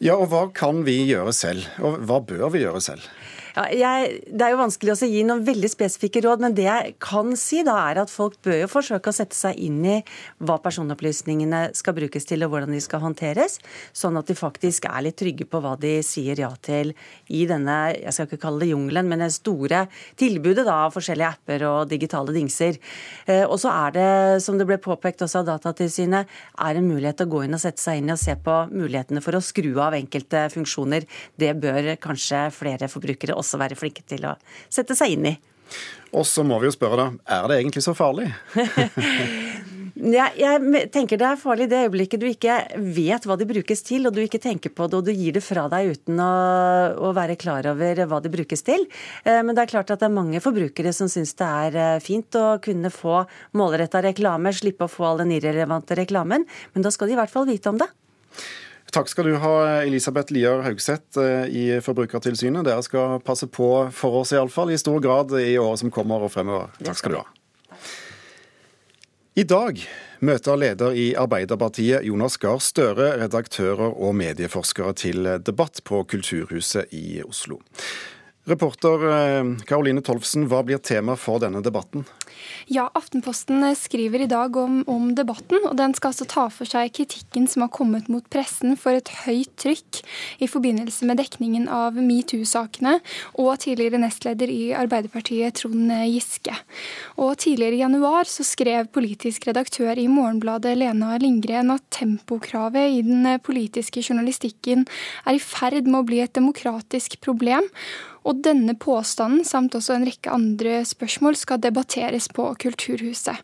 Ja, 0.03 0.17
og 0.17 0.27
hva 0.31 0.47
kan 0.51 0.83
vi 0.83 0.97
gjøre 1.07 1.31
selv, 1.35 1.69
og 1.79 2.01
hva 2.07 2.19
bør 2.19 2.49
vi 2.51 2.65
gjøre 2.65 2.81
selv? 2.83 3.05
Ja, 3.55 3.69
jeg, 3.71 4.17
det 4.35 4.43
er 4.43 4.51
jo 4.51 4.57
vanskelig 4.59 4.91
å 4.91 5.07
gi 5.07 5.21
noen 5.23 5.45
veldig 5.47 5.69
spesifikke 5.71 6.19
råd, 6.25 6.41
men 6.43 6.55
det 6.57 6.65
jeg 6.65 6.95
kan 6.99 7.29
si, 7.39 7.61
da 7.63 7.77
er 7.87 8.01
at 8.01 8.11
folk 8.11 8.33
bør 8.43 8.57
jo 8.65 8.67
forsøke 8.67 9.07
å 9.07 9.15
sette 9.15 9.37
seg 9.37 9.55
inn 9.63 9.77
i 9.87 9.93
hva 10.43 10.57
personopplysningene 10.59 11.69
skal 11.79 11.95
brukes 11.95 12.27
til, 12.27 12.43
og 12.43 12.51
hvordan 12.51 12.75
de 12.75 12.81
skal 12.83 12.99
håndteres, 13.05 13.61
sånn 13.95 14.19
at 14.19 14.27
de 14.27 14.35
faktisk 14.35 14.89
er 14.89 15.05
litt 15.05 15.15
trygge 15.21 15.47
på 15.47 15.61
hva 15.63 15.77
de 15.79 15.93
sier 16.03 16.41
ja 16.43 16.49
til 16.67 16.91
i 17.31 17.45
denne, 17.47 17.77
jeg 17.93 18.17
skal 18.17 18.27
ikke 18.27 18.41
kalle 18.43 18.65
det 18.65 18.73
jungelen, 18.73 19.07
men 19.07 19.23
det 19.23 19.31
store 19.37 19.85
tilbudet 20.19 20.67
da, 20.67 20.81
av 20.89 20.97
forskjellige 20.97 21.31
apper 21.37 21.65
og 21.69 21.87
digitale 21.93 22.35
dingser. 22.35 22.75
Eh, 23.23 23.45
og 23.45 23.55
så 23.63 23.71
er 23.71 23.95
det, 23.95 24.11
som 24.43 24.59
det 24.59 24.67
ble 24.67 24.81
påpekt 24.83 25.23
også 25.23 25.45
av 25.45 25.47
Datatilsynet, 25.53 26.35
er 26.59 26.81
en 26.81 26.91
mulighet 26.91 27.23
å 27.23 27.29
gå 27.31 27.45
inn 27.47 27.55
og 27.55 27.63
sette 27.63 27.79
seg 27.79 28.03
inn 28.03 28.11
og 28.11 28.19
se 28.19 28.35
på 28.35 28.59
mulighetene 28.75 29.23
for 29.23 29.39
å 29.39 29.43
skru 29.53 29.71
av 29.79 29.95
enkelte 29.95 30.43
funksjoner. 30.51 31.07
Det 31.39 31.55
bør 31.63 31.93
kanskje 32.03 32.49
flere 32.59 32.91
forbrukere 32.91 33.31
også 33.31 33.44
også 33.45 33.61
være 33.61 33.77
flinke 33.79 34.03
til 34.09 34.25
å 34.27 34.35
sette 34.67 34.97
seg 34.97 35.15
inn 35.15 35.29
i. 35.35 35.37
Og 36.15 36.25
så 36.27 36.43
må 36.47 36.57
vi 36.61 36.69
jo 36.69 36.75
spørre, 36.75 36.97
da, 36.97 37.37
er 37.37 37.47
det 37.49 37.61
egentlig 37.61 37.85
så 37.85 37.95
farlig? 37.97 38.31
Ja, 39.95 40.25
jeg 40.35 40.89
tenker 40.91 41.15
Det 41.15 41.23
er 41.23 41.37
farlig 41.39 41.69
i 41.69 41.71
det 41.71 41.77
øyeblikket 41.85 42.19
du 42.19 42.25
ikke 42.27 42.57
vet 42.83 43.23
hva 43.23 43.37
de 43.39 43.47
brukes 43.47 43.79
til, 43.87 44.03
og 44.03 44.11
du 44.15 44.19
ikke 44.25 44.41
tenker 44.43 44.73
på 44.75 44.89
det, 44.91 44.99
og 44.99 45.07
du 45.07 45.13
gir 45.15 45.37
det 45.37 45.43
fra 45.45 45.69
deg 45.71 45.93
uten 45.95 46.19
å, 46.19 46.33
å 46.99 47.13
være 47.15 47.37
klar 47.39 47.69
over 47.71 48.01
hva 48.03 48.19
det 48.19 48.33
brukes 48.33 48.65
til. 48.67 48.83
Eh, 49.23 49.39
men 49.39 49.55
det 49.55 49.63
er 49.63 49.71
klart 49.71 49.93
at 49.95 50.03
det 50.03 50.09
er 50.09 50.17
mange 50.17 50.41
forbrukere 50.43 50.91
som 50.95 51.07
syns 51.11 51.31
det 51.39 51.47
er 51.47 51.79
eh, 51.79 52.03
fint 52.03 52.35
å 52.35 52.57
kunne 52.63 52.91
få 52.91 53.23
målretta 53.55 54.03
reklame, 54.03 54.51
slippe 54.51 54.89
å 54.89 54.91
få 54.91 55.07
all 55.13 55.23
den 55.23 55.31
irrelevante 55.37 55.95
reklamen, 55.95 56.43
men 56.75 56.85
da 56.85 56.91
skal 56.91 57.07
de 57.07 57.15
i 57.15 57.21
hvert 57.21 57.31
fall 57.31 57.47
vite 57.47 57.71
om 57.71 57.79
det. 57.79 57.87
Takk 58.95 59.09
skal 59.11 59.27
du 59.27 59.33
ha, 59.43 59.55
Elisabeth 59.83 60.31
Lier 60.31 60.61
Haugseth 60.63 61.19
eh, 61.19 61.49
i 61.51 61.63
Forbrukertilsynet. 61.83 62.63
Dere 62.63 62.83
skal 62.85 63.17
passe 63.19 63.49
på 63.51 63.67
for 63.91 64.21
oss 64.21 64.31
iallfall, 64.31 64.71
i 64.71 64.77
stor 64.79 65.01
grad 65.03 65.33
i 65.35 65.57
året 65.59 65.81
som 65.81 65.91
kommer 65.91 66.23
og 66.23 66.31
fremover. 66.31 66.71
Takk 66.79 67.01
skal 67.01 67.11
du 67.11 67.19
ha. 67.19 67.25
I 69.35 69.43
dag 69.43 69.81
møter 70.23 70.55
leder 70.61 70.95
i 70.95 71.09
Arbeiderpartiet 71.19 72.07
Jonas 72.07 72.39
Gahr 72.39 72.63
Støre 72.63 73.09
redaktører 73.19 73.91
og 73.91 74.15
medieforskere 74.15 74.95
til 74.95 75.27
debatt 75.43 75.83
på 75.83 76.05
Kulturhuset 76.07 76.95
i 76.95 77.19
Oslo. 77.27 77.59
Reporter 78.47 79.03
Karoline 79.67 79.99
eh, 79.99 80.07
Tolfsen, 80.07 80.47
hva 80.47 80.63
blir 80.63 80.79
tema 80.79 81.19
for 81.19 81.43
denne 81.43 81.59
debatten? 81.65 82.07
Ja, 82.71 82.89
Aftenposten 82.97 83.63
skriver 83.77 84.25
i 84.25 84.29
dag 84.29 84.57
om, 84.57 84.81
om, 84.89 85.11
debatten, 85.15 85.61
og 85.69 85.77
den 85.79 85.93
skal 85.97 86.13
altså 86.13 86.27
ta 86.29 86.47
for 86.53 86.69
seg 86.69 86.93
kritikken 86.97 87.47
som 87.51 87.65
har 87.65 87.73
kommet 87.73 88.09
mot 88.11 88.25
pressen 88.33 88.75
for 88.79 88.97
et 88.97 89.11
høyt 89.25 89.53
trykk 89.61 90.01
i 90.43 90.49
forbindelse 90.49 91.07
med 91.07 91.19
dekningen 91.21 91.69
av 91.71 91.97
metoo-sakene 91.99 92.97
og 93.41 93.51
tidligere 93.63 94.01
nestleder 94.01 94.51
i 94.51 94.73
Arbeiderpartiet 94.75 95.61
Trond 95.61 95.93
Giske. 96.09 96.55
Og 97.21 97.35
Tidligere 97.45 97.77
i 97.77 97.83
januar 97.83 98.25
så 98.25 98.41
skrev 98.47 98.87
politisk 98.95 99.45
redaktør 99.45 99.99
i 100.01 100.07
Morgenbladet 100.09 100.73
Lena 100.79 101.13
Lindgren 101.21 101.69
at 101.75 101.83
tempokravet 101.93 102.95
i 102.97 103.03
den 103.05 103.27
politiske 103.45 104.01
journalistikken 104.01 104.87
er 105.25 105.37
i 105.37 105.43
ferd 105.43 105.85
med 105.85 106.01
å 106.01 106.07
bli 106.07 106.23
et 106.23 106.33
demokratisk 106.33 107.19
problem. 107.21 107.69
Og 108.25 108.39
denne 108.41 108.73
påstanden, 108.73 109.43
samt 109.45 109.75
også 109.77 109.93
en 109.99 110.07
rekke 110.07 110.33
andre 110.33 110.79
spørsmål, 110.87 111.37
skal 111.37 111.61
debatteres 111.61 112.24
på 112.33 112.47
Kulturhuset. 112.61 113.41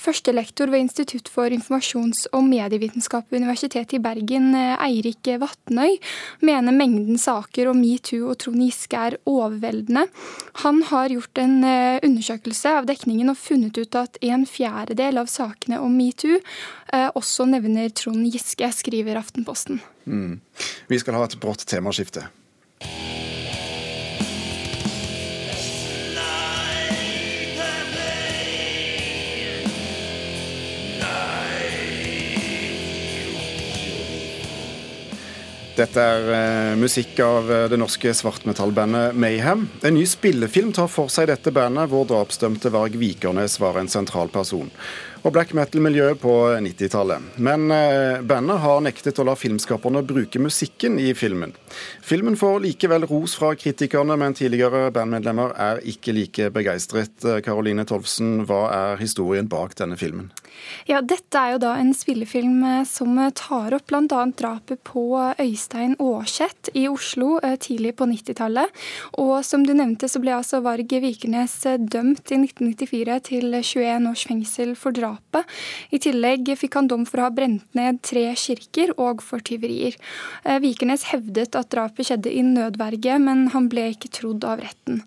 Førstelektor 0.00 0.70
ved 0.72 0.86
Institutt 0.86 1.28
for 1.32 1.52
informasjons- 1.52 2.26
og 2.32 2.44
medievitenskap 2.48 3.30
ved 3.30 3.42
Universitetet 3.42 3.98
i 3.98 4.02
Bergen, 4.04 4.52
Eirik 4.54 5.28
Vatnøy, 5.40 5.98
mener 6.44 6.76
mengden 6.76 7.18
saker 7.20 7.70
om 7.70 7.80
metoo 7.80 8.30
og 8.30 8.38
Trond 8.42 8.62
Giske 8.62 9.00
er 9.10 9.18
overveldende. 9.30 10.06
Han 10.64 10.82
har 10.90 11.12
gjort 11.12 11.42
en 11.42 11.58
eh, 11.64 11.98
undersøkelse 12.04 12.76
av 12.80 12.88
dekningen 12.90 13.32
og 13.32 13.40
funnet 13.40 13.78
ut 13.78 13.98
at 13.98 14.18
en 14.24 14.46
fjerdedel 14.48 15.20
av 15.22 15.30
sakene 15.32 15.80
om 15.82 15.96
metoo 15.96 16.38
eh, 16.38 17.10
også 17.14 17.48
nevner 17.50 17.92
Trond 17.94 18.28
Giske, 18.30 18.70
skriver 18.74 19.20
Aftenposten. 19.20 19.82
Mm. 20.04 20.40
Vi 20.88 21.00
skal 21.00 21.18
ha 21.18 21.26
et 21.26 21.38
brått 21.40 21.66
temaskifte. 21.70 22.26
Dette 35.74 35.98
er 35.98 36.28
eh, 36.30 36.74
musikk 36.78 37.18
av 37.24 37.48
eh, 37.50 37.64
det 37.66 37.78
norske 37.80 38.12
svartmetallbandet 38.14 39.16
Mayhem. 39.18 39.64
En 39.82 39.96
ny 39.96 40.04
spillefilm 40.06 40.70
tar 40.76 40.86
for 40.86 41.10
seg 41.10 41.26
dette 41.32 41.50
bandet, 41.54 41.90
hvor 41.90 42.06
drapsdømte 42.06 42.70
Varg 42.70 42.94
Vikernes 43.00 43.58
var 43.58 43.80
en 43.80 43.90
sentral 43.90 44.30
person 44.30 44.70
og 45.24 45.32
black 45.32 45.54
metal-miljøet 45.56 46.20
på 46.20 46.32
90-tallet. 46.60 47.30
Men 47.40 47.70
eh, 47.72 48.20
bandet 48.28 48.60
har 48.60 48.82
nektet 48.84 49.18
å 49.20 49.24
la 49.24 49.34
filmskaperne 49.38 50.04
bruke 50.04 50.40
musikken 50.42 50.98
i 51.00 51.14
filmen. 51.16 51.54
Filmen 52.04 52.36
får 52.36 52.60
likevel 52.66 53.06
ros 53.08 53.38
fra 53.40 53.54
kritikerne, 53.56 54.18
men 54.20 54.36
tidligere 54.36 54.90
bandmedlemmer 54.94 55.56
er 55.56 55.80
ikke 55.88 56.12
like 56.16 56.50
begeistret. 56.54 57.16
Caroline 57.44 57.86
Tolvsen, 57.88 58.42
hva 58.48 58.66
er 58.74 59.00
historien 59.00 59.48
bak 59.48 59.76
denne 59.80 59.96
filmen? 60.00 60.28
Ja, 60.88 61.00
Dette 61.02 61.40
er 61.40 61.54
jo 61.54 61.62
da 61.64 61.72
en 61.80 61.94
spillefilm 61.96 62.60
eh, 62.68 62.84
som 62.88 63.16
tar 63.36 63.74
opp 63.78 63.88
bl.a. 63.88 64.20
drapet 64.36 64.84
på 64.86 65.06
Øystein 65.40 65.96
Aarseth 65.96 66.74
i 66.76 66.84
Oslo 66.90 67.38
eh, 67.40 67.56
tidlig 67.56 67.94
på 67.96 68.08
90-tallet. 68.12 68.84
Og 69.24 69.38
som 69.46 69.64
du 69.64 69.72
nevnte, 69.72 70.10
så 70.12 70.20
ble 70.20 70.36
altså 70.36 70.60
Varg 70.64 70.92
Vikernes 71.04 71.56
dømt 71.80 72.28
i 72.28 72.42
1994 72.44 73.20
til 73.32 73.50
21 73.62 74.12
års 74.12 74.28
fengsel 74.28 74.76
for 74.78 74.92
drap 74.92 75.13
drapet. 75.14 75.46
I 75.90 75.98
tillegg 76.02 76.50
fikk 76.58 76.78
han 76.78 76.88
dom 76.88 77.04
for 77.06 77.20
å 77.20 77.28
ha 77.28 77.32
brent 77.34 77.66
ned 77.74 78.00
tre 78.02 78.26
kirker 78.34 78.94
og 78.98 79.22
for 79.22 79.42
tyverier. 79.44 79.94
Eh, 80.44 80.60
Vikernes 80.62 81.08
hevdet 81.12 81.54
at 81.54 81.70
drapet 81.70 82.08
skjedde 82.08 82.32
i 82.32 82.42
nødverge, 82.42 83.18
men 83.18 83.48
han 83.54 83.68
ble 83.68 83.90
ikke 83.92 84.10
trodd 84.12 84.44
av 84.44 84.60
retten. 84.60 85.02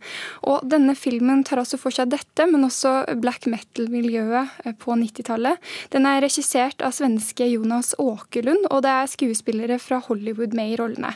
Og 0.48 0.66
denne 0.68 0.96
filmen 0.96 1.44
tar 1.44 1.62
altså 1.62 1.80
for 1.80 1.92
seg 1.92 2.12
dette, 2.12 2.48
men 2.48 2.66
også 2.68 3.20
black 3.22 3.48
metal-miljøet 3.48 4.66
eh, 4.66 4.76
på 4.78 4.98
90-tallet. 4.98 5.58
Den 5.94 6.08
er 6.10 6.22
regissert 6.24 6.82
av 6.82 6.96
svenske 6.96 7.48
Jonas 7.48 7.94
Åkerlund, 7.98 8.70
og 8.72 8.84
det 8.86 8.94
er 8.94 9.12
skuespillere 9.12 9.80
fra 9.82 10.02
Hollywood 10.08 10.56
med 10.58 10.74
i 10.74 10.78
rollene. 10.80 11.16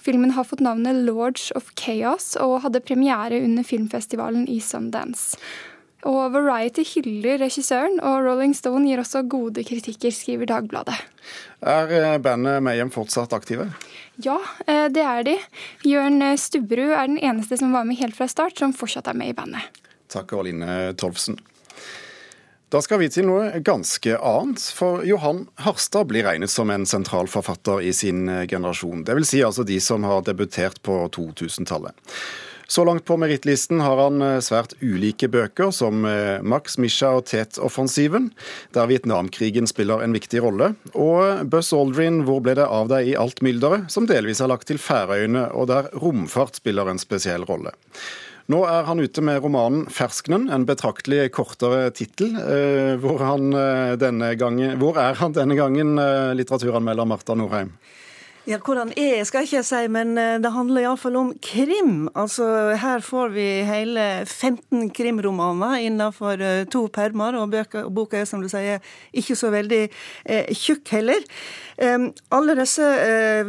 Filmen 0.00 0.34
har 0.36 0.46
fått 0.48 0.64
navnet 0.64 1.04
Lords 1.06 1.50
of 1.56 1.72
Chaos 1.78 2.32
og 2.40 2.62
hadde 2.64 2.82
premiere 2.84 3.42
under 3.44 3.66
filmfestivalen 3.66 4.48
i 4.48 4.60
Sundance. 4.64 5.36
Og 6.08 6.32
Variety 6.32 6.84
hyller 6.94 7.42
regissøren, 7.42 7.98
og 8.00 8.24
Rolling 8.24 8.54
Stone 8.56 8.88
gir 8.88 9.02
også 9.02 9.24
gode 9.28 9.64
kritikker, 9.66 10.14
skriver 10.14 10.48
Dagbladet. 10.48 10.96
Er 11.60 11.92
eh, 11.92 12.16
bandet 12.22 12.62
Mayhem 12.64 12.92
fortsatt 12.94 13.34
aktive? 13.36 13.68
Ja, 14.24 14.38
eh, 14.66 14.88
det 14.92 15.04
er 15.04 15.26
de. 15.28 15.36
Jørn 15.84 16.22
Stubberud 16.40 16.96
er 16.96 17.10
den 17.10 17.20
eneste 17.20 17.60
som 17.60 17.76
var 17.76 17.84
med 17.88 18.00
helt 18.00 18.16
fra 18.16 18.30
start, 18.30 18.58
som 18.58 18.76
fortsatt 18.76 19.12
er 19.12 19.20
med 19.20 19.34
i 19.34 19.36
bandet. 19.36 19.80
Takk, 20.10 20.32
Aline 20.40 20.94
Torfsen. 20.98 21.38
Da 22.70 22.78
skal 22.78 23.00
vi 23.02 23.08
til 23.10 23.26
noe 23.26 23.58
ganske 23.66 24.14
annet, 24.14 24.62
for 24.78 25.02
Johan 25.02 25.42
Harstad 25.64 26.06
blir 26.06 26.22
regnet 26.22 26.52
som 26.52 26.70
en 26.70 26.84
sentral 26.86 27.26
forfatter 27.26 27.82
i 27.82 27.90
sin 27.96 28.28
eh, 28.30 28.44
generasjon. 28.46 29.02
Dvs. 29.08 29.32
Si 29.32 29.40
altså 29.42 29.64
de 29.66 29.80
som 29.82 30.06
har 30.06 30.22
debutert 30.22 30.78
på 30.86 31.00
2000-tallet. 31.16 31.96
Så 32.70 32.84
langt 32.84 33.04
på 33.04 33.16
merittlisten 33.18 33.80
har 33.82 33.98
han 33.98 34.22
eh, 34.22 34.36
svært 34.46 34.76
ulike 34.78 35.26
bøker, 35.26 35.72
som 35.74 36.04
eh, 36.06 36.38
Max, 36.46 36.76
Misha 36.78 37.08
og 37.18 37.24
Tet-offensiven, 37.26 38.28
der 38.76 38.86
Vietnamkrigen 38.86 39.66
spiller 39.66 40.04
en 40.04 40.14
viktig 40.14 40.38
rolle, 40.44 40.68
og 40.94 41.42
Buzz 41.50 41.72
Aldrin, 41.74 42.20
Hvor 42.28 42.38
ble 42.46 42.54
det 42.60 42.68
av 42.70 42.86
deg 42.92 43.10
i 43.10 43.16
alt 43.18 43.42
mylderet, 43.42 43.90
som 43.90 44.06
delvis 44.06 44.38
er 44.38 44.52
lagt 44.52 44.70
til 44.70 44.78
Færøyene, 44.78 45.48
og 45.50 45.66
der 45.72 45.90
romfart 45.98 46.62
spiller 46.62 46.92
en 46.92 47.02
spesiell 47.02 47.42
rolle. 47.48 47.74
Nå 48.50 48.62
er 48.70 48.86
han 48.86 49.02
ute 49.02 49.22
med 49.22 49.42
romanen 49.42 49.88
'Fersknen', 49.90 50.46
en 50.54 50.66
betraktelig 50.66 51.32
kortere 51.34 51.90
tittel. 51.90 52.38
Eh, 52.38 52.94
hvor, 53.02 53.18
hvor, 53.18 53.26
er 54.94 55.18
han 55.18 55.34
denne 55.34 55.58
gangen, 55.58 55.98
litteraturanmelder 56.38 57.10
Marta 57.18 57.34
Norheim? 57.34 57.74
Ja, 58.48 58.56
Hvordan 58.56 58.88
er 58.96 59.20
skal 59.28 59.44
jeg 59.44 59.50
ikke 59.50 59.66
si, 59.68 59.80
men 59.92 60.14
eh, 60.16 60.38
det 60.40 60.48
handler 60.54 60.80
iallfall 60.80 61.16
om 61.20 61.32
krim. 61.44 62.06
Altså, 62.16 62.72
Her 62.80 63.02
får 63.04 63.34
vi 63.34 63.44
hele 63.68 64.24
15 64.24 64.88
krimromaner 64.96 65.76
innenfor 65.84 66.40
eh, 66.40 66.62
to 66.72 66.86
permer, 66.88 67.36
og 67.36 67.52
boka 67.92 68.16
er 68.16 68.24
som 68.24 68.40
du 68.40 68.48
sier 68.48 68.80
ikke 69.12 69.36
så 69.36 69.52
veldig 69.52 69.82
eh, 70.24 70.48
tjukk 70.56 70.88
heller. 70.96 71.20
Eh, 71.76 72.08
alle 72.32 72.56
disse 72.56 72.88
eh, 73.04 73.44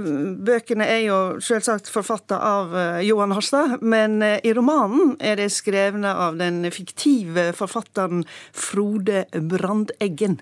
bøkene 0.52 0.84
er 0.84 1.02
jo 1.06 1.24
selvsagt 1.40 1.88
forfatta 1.88 2.44
av 2.44 2.76
eh, 2.76 3.02
Johan 3.08 3.32
Harstad, 3.32 3.80
men 3.80 4.20
i 4.20 4.52
romanen 4.52 5.16
er 5.24 5.40
det 5.40 5.54
skrevne 5.56 6.12
av 6.28 6.36
den 6.44 6.66
fiktive 6.68 7.54
forfatteren 7.56 8.26
Frode 8.52 9.24
Brandeggen. 9.32 10.42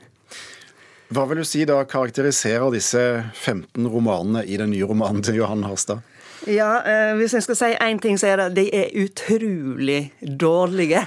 Hva 1.10 1.24
vil 1.26 1.40
du 1.42 1.46
si 1.48 1.64
da 1.66 1.80
karakteriserer 1.90 2.70
disse 2.70 3.02
15 3.34 3.88
romanene 3.90 4.44
i 4.46 4.60
den 4.62 4.70
nye 4.70 4.86
romanen 4.86 5.24
til 5.26 5.40
Johan 5.40 5.64
Harstad? 5.66 6.04
Ja, 6.48 6.82
eh, 6.86 7.16
Hvis 7.20 7.34
jeg 7.34 7.44
skal 7.44 7.58
si 7.58 7.70
én 7.76 8.00
ting, 8.00 8.18
så 8.18 8.30
er 8.30 8.38
det 8.38 8.46
at 8.46 8.56
de 8.56 8.66
er 8.72 8.94
utrolig 9.04 10.14
dårlige. 10.22 11.02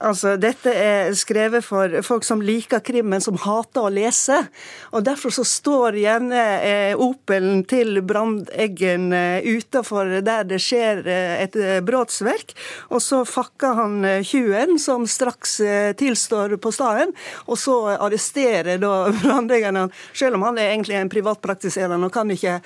Altså, 0.00 0.36
Dette 0.40 0.72
er 0.72 1.12
skrevet 1.14 1.64
for 1.64 2.00
folk 2.02 2.24
som 2.24 2.40
liker 2.40 2.80
krim, 2.80 3.10
men 3.12 3.20
som 3.20 3.36
hater 3.36 3.84
å 3.84 3.92
lese. 3.92 4.38
Og 4.92 5.04
Derfor 5.04 5.34
så 5.34 5.44
står 5.44 5.98
gjerne 6.00 6.44
eh, 6.64 6.94
Opelen 6.96 7.64
til 7.68 8.00
Brandeggen 8.02 9.12
eh, 9.12 9.44
utafor 9.44 10.22
der 10.24 10.48
det 10.48 10.60
skjer 10.62 11.04
eh, 11.06 11.44
et 11.44 11.58
brotsverk. 11.84 12.56
Og 12.88 13.02
så 13.04 13.22
fakker 13.28 13.76
han 13.76 14.08
tjuven, 14.24 14.78
som 14.80 15.04
straks 15.06 15.58
tilstår 15.98 16.56
på 16.62 16.72
staden. 16.72 17.12
Og 17.46 17.60
så 17.60 17.76
arresterer 17.98 18.80
da 18.80 18.94
Brandeggen 19.22 19.76
han, 19.76 19.92
selv 20.16 20.40
om 20.40 20.48
han 20.48 20.58
er 20.58 20.72
egentlig 20.72 20.96
en 20.96 21.12
privatpraktiserende 21.12 22.08
og 22.08 22.14
kan 22.14 22.30
ikke, 22.32 22.58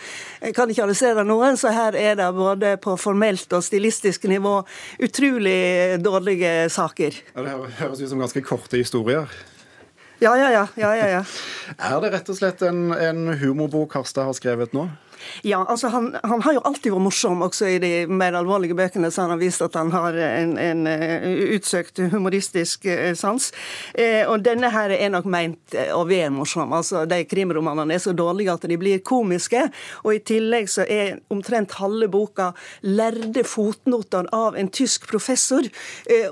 kan 0.54 0.70
ikke 0.70 0.86
arrestere 0.86 1.26
noen. 1.26 1.58
så 1.58 1.74
her 1.74 1.95
er 1.98 2.16
det 2.18 2.28
både 2.36 2.76
på 2.82 2.96
formelt 3.00 3.52
og 3.56 3.64
stilistisk 3.64 4.28
nivå 4.30 4.60
utrolig 5.02 5.98
dårlige 6.04 6.70
saker. 6.72 7.20
Ja, 7.34 7.44
det 7.44 7.76
høres 7.80 8.02
ut 8.02 8.10
som 8.12 8.22
ganske 8.22 8.44
korte 8.46 8.80
historier. 8.80 9.30
Ja, 10.18 10.32
ja, 10.36 10.48
ja. 10.50 10.66
ja, 10.80 10.94
ja, 10.96 11.08
ja. 11.18 11.24
Er 11.90 12.00
det 12.00 12.12
rett 12.14 12.30
og 12.32 12.38
slett 12.38 12.62
en, 12.64 12.88
en 12.92 13.34
humorbok 13.36 13.98
Harstad 13.98 14.30
har 14.30 14.36
skrevet 14.38 14.72
nå? 14.76 14.86
Ja, 15.42 15.64
altså 15.64 15.88
han, 15.92 16.10
han, 16.22 16.42
har 16.42 16.56
jo 16.56 16.62
alltid 16.68 16.92
vært 16.94 17.06
morsom, 17.06 17.42
også 17.46 17.68
i 17.70 17.78
de 17.82 17.90
mer 18.08 18.36
alvorlige 18.38 18.76
bøkene. 18.78 19.10
Så 19.12 19.24
han 19.24 19.34
har 19.34 19.40
vist 19.40 19.64
at 19.64 19.76
han 19.78 19.92
har 19.94 20.16
en, 20.16 20.56
en 20.60 20.86
eh, 20.90 21.26
utsøkt 21.56 22.00
humoristisk 22.12 22.86
eh, 22.90 23.12
sans. 23.18 23.50
Eh, 23.94 24.22
og 24.28 24.44
denne 24.46 24.70
her 24.74 24.94
er 24.94 25.12
nok 25.14 25.28
meint 25.30 25.76
å 25.94 26.04
være 26.08 26.32
morsom. 26.34 26.74
Altså, 26.76 27.04
De 27.08 27.22
krimromanene 27.28 27.96
er 27.96 28.02
så 28.02 28.14
dårlige 28.16 28.54
at 28.56 28.68
de 28.68 28.80
blir 28.80 29.04
komiske. 29.06 29.66
Og 30.04 30.16
i 30.16 30.22
tillegg 30.26 30.70
så 30.72 30.86
er 30.88 31.20
omtrent 31.32 31.78
halve 31.80 32.08
boka 32.12 32.52
lærde 32.86 33.44
fotnoter 33.46 34.28
av 34.34 34.56
en 34.58 34.70
tysk 34.72 35.08
professor. 35.10 35.66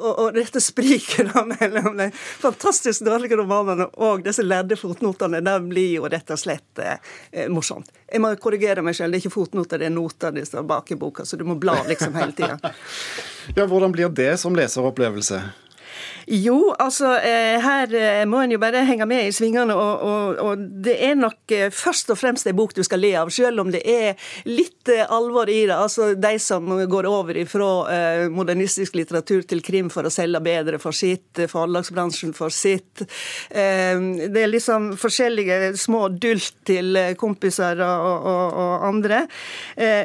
Og, 0.00 0.10
og 0.10 0.34
dette 0.36 0.62
spriker 0.62 1.28
da 1.32 1.44
mellom 1.48 1.98
de 1.98 2.10
fantastisk 2.14 3.04
dårlige 3.06 3.38
romanene 3.38 3.88
og 3.96 4.24
disse 4.24 4.44
lærde 4.44 4.76
fotnotene. 4.76 5.42
Det 5.44 5.58
blir 5.68 5.90
jo 5.98 6.08
rett 6.10 6.30
og 6.34 6.40
slett 6.40 6.82
eh, 6.82 7.48
morsomt. 7.52 7.90
Jeg 8.10 8.22
må 8.22 8.30
korrigere 8.38 8.73
meg 8.82 8.96
selv, 8.96 9.12
det 9.12 9.20
er 9.20 9.26
ikke 9.26 9.34
fotnoter, 9.36 9.78
det 9.78 9.86
er 9.86 9.94
noter 9.94 10.34
det 10.34 10.46
står 10.48 10.64
bak 10.66 10.90
i 10.90 10.96
boka, 10.98 11.24
så 11.24 11.36
du 11.38 11.44
må 11.46 11.54
bla 11.60 11.76
liksom 11.86 12.16
hele 12.18 12.32
tida. 12.34 12.58
ja, 13.58 13.66
hvordan 13.66 13.92
blir 13.94 14.08
det 14.08 14.32
som 14.40 14.56
leseropplevelse? 14.56 15.42
Jo, 16.26 16.72
altså 16.80 17.10
eh, 17.20 17.60
her 17.60 17.94
eh, 17.94 18.22
må 18.28 18.40
en 18.40 18.54
jo 18.54 18.60
bare 18.60 18.84
henge 18.88 19.06
med 19.08 19.28
i 19.28 19.32
svingene. 19.34 19.74
Og, 19.76 20.04
og, 20.04 20.40
og, 20.40 20.62
det 20.84 20.96
er 21.04 21.18
nok 21.18 21.52
eh, 21.52 21.68
først 21.74 22.12
og 22.14 22.18
fremst 22.20 22.48
en 22.48 22.56
bok 22.56 22.72
du 22.76 22.82
skal 22.86 23.02
le 23.04 23.12
av, 23.20 23.32
selv 23.34 23.64
om 23.64 23.72
det 23.74 23.82
er 23.84 24.16
litt 24.48 24.88
alvor 25.08 25.48
i 25.52 25.64
det. 25.68 25.76
Altså 25.76 26.12
de 26.16 26.34
som 26.42 26.68
går 26.90 27.08
over 27.08 27.38
fra 27.48 27.68
modernistisk 28.32 28.96
litteratur 28.98 29.44
til 29.48 29.62
krim 29.64 29.88
for 29.92 30.04
å 30.04 30.12
selge 30.12 30.40
bedre 30.44 30.78
for 30.80 30.96
sitt, 30.96 31.40
forlagsbransjen 31.48 32.34
for 32.36 32.52
sitt. 32.52 33.04
Det 33.48 34.42
er 34.42 34.50
liksom 34.50 34.90
forskjellige 35.00 35.72
små 35.80 36.06
dult 36.12 36.60
til 36.68 36.98
kompiser 37.20 37.80
og, 37.86 38.28
og 38.28 38.84
andre. 38.90 39.22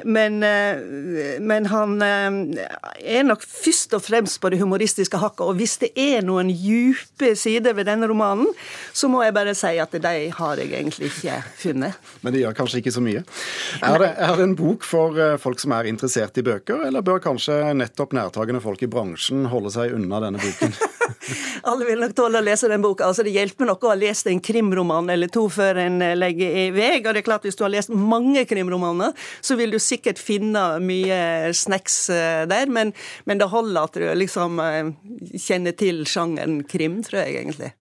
Men, 0.07 0.39
men 0.39 1.69
han 1.73 1.97
er 1.99 3.27
nok 3.27 3.43
først 3.43 3.97
og 3.99 4.05
fremst 4.07 4.39
på 4.39 4.53
det 4.53 4.61
humoristiske 4.63 5.19
hakket. 5.19 5.45
og 5.49 5.59
hvis 5.59 5.75
det 5.83 5.91
er 5.99 6.08
noen 6.25 6.51
djupe 6.51 7.33
sider 7.39 7.75
ved 7.77 7.89
denne 7.89 8.09
romanen, 8.09 8.49
så 8.93 9.09
må 9.11 9.23
jeg 9.25 9.35
bare 9.37 9.55
si 9.57 9.75
at 9.81 9.95
de 9.95 10.13
har 10.35 10.61
jeg 10.61 10.71
egentlig 10.71 11.11
ikke 11.11 11.39
funnet. 11.61 12.13
Men 12.23 12.35
det 12.35 12.43
gjør 12.43 12.57
kanskje 12.61 12.83
ikke 12.83 12.95
så 12.95 13.03
mye. 13.05 13.23
Er 13.85 13.99
det, 14.01 14.11
er 14.17 14.37
det 14.37 14.47
en 14.49 14.57
bok 14.59 14.87
for 14.87 15.19
eh, 15.19 15.37
folk 15.41 15.61
som 15.61 15.75
er 15.77 15.89
interessert 15.91 16.37
i 16.39 16.45
bøker, 16.45 16.85
eller 16.89 17.05
bør 17.05 17.21
kanskje 17.23 17.61
nettopp 17.77 18.15
nærtagende 18.17 18.63
folk 18.63 18.83
i 18.85 18.91
bransjen 18.91 19.47
holde 19.53 19.73
seg 19.75 19.95
unna 19.97 20.23
denne 20.25 20.41
boken? 20.43 20.75
Alle 21.69 21.87
vil 21.87 22.03
nok 22.03 22.15
tåle 22.17 22.41
å 22.41 22.45
lese 22.45 22.69
den 22.71 22.83
boka. 22.83 23.07
Altså, 23.07 23.25
det 23.25 23.33
hjelper 23.35 23.69
nok 23.69 23.83
å 23.85 23.91
ha 23.93 23.97
lest 23.99 24.29
en 24.29 24.41
krimroman 24.43 25.09
eller 25.13 25.31
to 25.33 25.45
før 25.53 25.81
en 25.85 26.01
eh, 26.05 26.15
legger 26.17 26.59
i 26.63 26.65
vei. 26.75 26.91
Og 27.01 27.11
det 27.11 27.23
er 27.23 27.27
klart, 27.27 27.47
hvis 27.47 27.59
du 27.59 27.65
har 27.65 27.73
lest 27.73 27.93
mange 27.93 28.45
krimromaner, 28.49 29.15
så 29.41 29.57
vil 29.59 29.73
du 29.75 29.79
sikkert 29.83 30.21
finne 30.21 30.65
mye 30.83 31.53
snacks 31.57 32.01
eh, 32.13 32.43
der. 32.49 32.71
Men, 32.71 32.93
men 33.29 33.41
det 33.41 33.49
holder 33.51 33.83
at 33.83 33.99
du 33.99 34.07
liksom 34.19 34.61
kjenner 35.39 35.75
til 35.77 36.03
sjangeren 36.09 36.61
krim, 36.69 37.01
tror 37.05 37.23
jeg 37.23 37.41
egentlig. 37.41 37.73